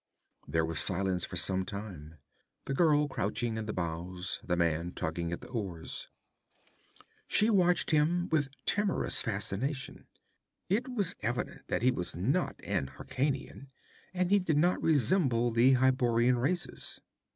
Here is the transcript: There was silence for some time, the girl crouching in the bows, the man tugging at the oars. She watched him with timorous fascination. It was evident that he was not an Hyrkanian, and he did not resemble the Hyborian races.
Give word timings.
There 0.47 0.65
was 0.65 0.79
silence 0.79 1.25
for 1.25 1.35
some 1.35 1.63
time, 1.63 2.15
the 2.65 2.73
girl 2.73 3.07
crouching 3.07 3.55
in 3.55 3.67
the 3.67 3.71
bows, 3.71 4.39
the 4.43 4.55
man 4.55 4.93
tugging 4.93 5.31
at 5.31 5.41
the 5.41 5.49
oars. 5.49 6.07
She 7.27 7.51
watched 7.51 7.91
him 7.91 8.27
with 8.29 8.49
timorous 8.65 9.21
fascination. 9.21 10.07
It 10.69 10.87
was 10.87 11.13
evident 11.19 11.67
that 11.67 11.83
he 11.83 11.91
was 11.91 12.15
not 12.15 12.55
an 12.63 12.87
Hyrkanian, 12.97 13.69
and 14.11 14.31
he 14.31 14.39
did 14.39 14.57
not 14.57 14.81
resemble 14.81 15.51
the 15.51 15.73
Hyborian 15.73 16.39
races. 16.41 16.99